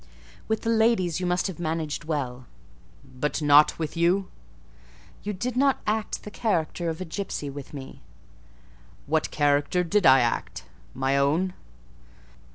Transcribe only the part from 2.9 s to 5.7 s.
"But not with you?" "You did